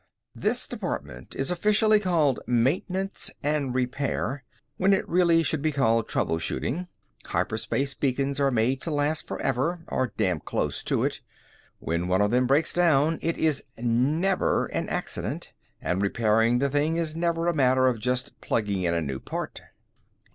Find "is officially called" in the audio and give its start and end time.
1.35-2.39